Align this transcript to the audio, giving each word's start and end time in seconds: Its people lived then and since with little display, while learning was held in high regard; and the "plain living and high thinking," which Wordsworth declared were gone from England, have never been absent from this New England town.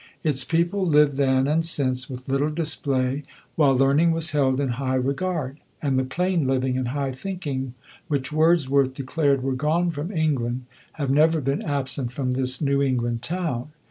Its 0.23 0.43
people 0.43 0.83
lived 0.83 1.17
then 1.17 1.45
and 1.47 1.63
since 1.63 2.09
with 2.09 2.27
little 2.27 2.49
display, 2.49 3.21
while 3.55 3.77
learning 3.77 4.09
was 4.09 4.31
held 4.31 4.59
in 4.59 4.69
high 4.69 4.95
regard; 4.95 5.57
and 5.79 5.99
the 5.99 6.03
"plain 6.03 6.47
living 6.47 6.75
and 6.75 6.87
high 6.87 7.11
thinking," 7.11 7.75
which 8.07 8.31
Wordsworth 8.31 8.95
declared 8.95 9.43
were 9.43 9.53
gone 9.53 9.91
from 9.91 10.11
England, 10.11 10.65
have 10.93 11.11
never 11.11 11.39
been 11.39 11.61
absent 11.61 12.11
from 12.11 12.31
this 12.31 12.59
New 12.59 12.81
England 12.81 13.21
town. 13.21 13.67